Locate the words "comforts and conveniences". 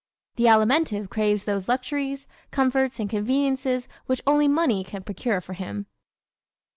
2.49-3.87